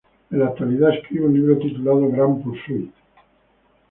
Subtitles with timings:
[0.31, 2.91] En la actualidad escribe un libro titulado "Gran Pursuit".